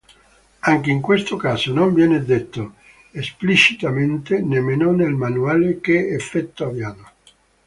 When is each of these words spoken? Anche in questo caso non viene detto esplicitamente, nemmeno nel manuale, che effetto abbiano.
Anche 0.61 0.89
in 0.89 0.99
questo 0.99 1.35
caso 1.35 1.71
non 1.71 1.93
viene 1.93 2.25
detto 2.25 2.73
esplicitamente, 3.11 4.41
nemmeno 4.41 4.91
nel 4.93 5.11
manuale, 5.13 5.79
che 5.79 6.07
effetto 6.15 6.65
abbiano. 6.65 7.07